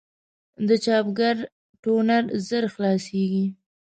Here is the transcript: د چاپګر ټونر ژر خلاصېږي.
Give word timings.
د 0.67 0.69
چاپګر 0.83 1.35
ټونر 1.83 2.23
ژر 2.47 2.63
خلاصېږي. 2.73 3.45